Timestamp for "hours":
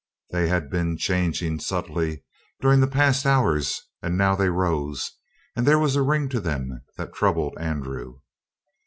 3.27-3.83